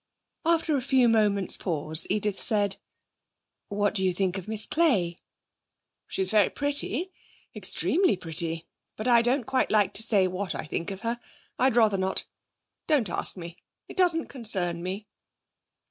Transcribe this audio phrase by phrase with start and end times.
[0.45, 2.77] After a few moment's pause, Edith said:
[3.67, 5.19] 'What do you think of Miss Clay?'
[6.07, 7.11] 'She's very pretty
[7.55, 8.65] extremely pretty.
[8.95, 11.19] But I don't quite like to say what I think of her.
[11.59, 12.25] I'd rather not.
[12.87, 13.57] Don't ask me.
[13.87, 15.05] It doesn't concern me.'